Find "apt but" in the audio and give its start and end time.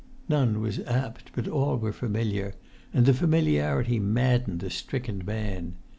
0.87-1.47